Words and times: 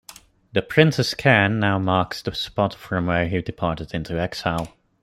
The 0.53 0.63
Prince's 0.63 1.13
Cairn 1.13 1.59
now 1.59 1.77
marks 1.77 2.23
the 2.23 2.33
spot 2.33 2.73
from 2.73 3.05
where 3.05 3.27
he 3.27 3.39
departed 3.43 3.93
into 3.93 4.19
exile. 4.19 4.73